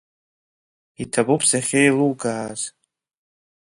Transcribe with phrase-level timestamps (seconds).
[1.01, 2.61] Иҭабуп сахьеилукааз!